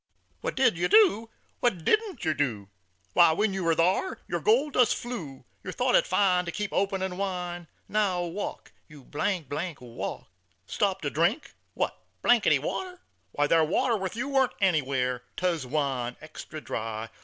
[0.39, 1.29] "What did yer do?
[1.59, 2.69] What didn't yer do?
[3.13, 6.73] Why, when ye war thar, yer gold dust flew, Yer thought it fine to keep
[6.73, 7.67] op'nin' wine.
[7.87, 10.23] Now walk, you, walk.
[10.65, 11.53] "Stop to drink?
[11.75, 12.99] What water?
[13.33, 15.21] Why, thar Water with you warn't anywhere.
[15.37, 17.09] 'Twas wine, Extra Dry.